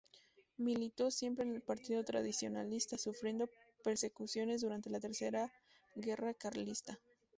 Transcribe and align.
Militó 0.57 1.11
siempre 1.11 1.45
en 1.45 1.53
el 1.53 1.61
partido 1.61 2.03
tradicionalista, 2.03 2.97
sufriendo 2.97 3.51
persecuciones 3.83 4.61
durante 4.61 4.89
la 4.89 4.99
tercera 4.99 5.53
guerra 5.93 6.33
carlista. 6.33 6.97